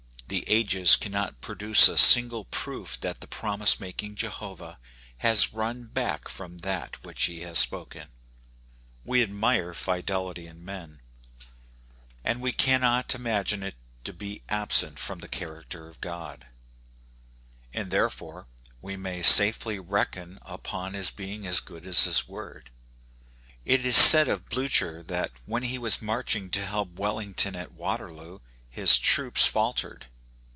The 0.27 0.47
ages 0.47 0.95
cannot 0.95 1.41
produce 1.41 1.89
a 1.89 1.97
single 1.97 2.45
proof 2.45 2.97
that 3.01 3.19
the 3.19 3.27
prom 3.27 3.61
ise 3.63 3.81
making 3.81 4.15
Jehovah 4.15 4.79
has 5.17 5.51
run 5.53 5.87
back 5.87 6.29
from 6.29 6.59
that 6.59 7.03
which 7.03 7.23
he 7.25 7.41
has 7.41 7.59
spoken. 7.59 8.03
The 8.03 8.05
Promise 8.07 8.13
of 8.13 9.05
God 9.05 9.09
a 9.09 9.11
Reality. 9.65 9.67
47 9.73 9.73
We 9.73 9.73
admire 9.73 9.73
fidelity 10.01 10.47
in 10.47 10.63
men, 10.63 11.01
and 12.23 12.39
we 12.39 12.53
cannot 12.53 13.13
imagine 13.13 13.61
it 13.61 13.75
to 14.05 14.13
be 14.13 14.41
absent 14.47 14.99
from 14.99 15.19
the 15.19 15.27
character 15.27 15.89
of 15.89 15.99
God, 15.99 16.47
and 17.73 17.91
therefore 17.91 18.47
we 18.81 18.95
may 18.95 19.21
safely 19.21 19.79
reckon 19.79 20.39
upon 20.43 20.93
his 20.93 21.11
being 21.11 21.45
as 21.45 21.59
good 21.59 21.85
as 21.85 22.03
his 22.03 22.29
word. 22.29 22.69
It 23.65 23.85
is 23.85 23.97
said 23.97 24.29
of 24.29 24.47
Blucher, 24.47 25.03
that 25.03 25.31
when 25.45 25.63
he 25.63 25.77
was 25.77 26.01
marching 26.01 26.49
to 26.51 26.65
help 26.65 26.93
Wellington 26.97 27.53
at 27.57 27.73
Waterloo, 27.73 28.39
his 28.69 28.97
troops 28.97 29.45
faltered. 29.45 30.05